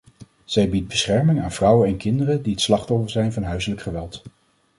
Zij 0.45 0.69
biedt 0.69 0.87
bescherming 0.87 1.41
aan 1.41 1.51
vrouwen 1.51 1.87
en 1.87 1.97
kinderen 1.97 2.41
die 2.41 2.53
het 2.53 2.61
slachtoffer 2.61 3.09
zijn 3.09 3.33
van 3.33 3.43
huiselijk 3.43 3.81
geweld. 3.81 4.23